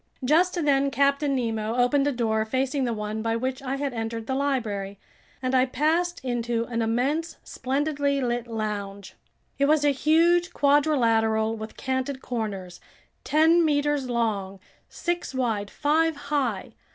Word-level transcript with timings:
Just 0.25 0.55
then 0.65 0.89
Captain 0.89 1.35
Nemo 1.35 1.75
opened 1.75 2.07
a 2.07 2.11
door 2.11 2.43
facing 2.43 2.85
the 2.85 2.91
one 2.93 3.21
by 3.21 3.35
which 3.35 3.61
I 3.61 3.75
had 3.75 3.93
entered 3.93 4.25
the 4.25 4.33
library, 4.33 4.97
and 5.43 5.53
I 5.53 5.67
passed 5.67 6.19
into 6.25 6.63
an 6.69 6.81
immense, 6.81 7.37
splendidly 7.43 8.19
lit 8.19 8.47
lounge. 8.47 9.13
It 9.59 9.65
was 9.65 9.85
a 9.85 9.91
huge 9.91 10.53
quadrilateral 10.53 11.55
with 11.55 11.77
canted 11.77 12.19
corners, 12.19 12.81
ten 13.23 13.63
meters 13.63 14.09
long, 14.09 14.59
six 14.89 15.35
wide, 15.35 15.69
five 15.69 16.15
high. 16.15 16.73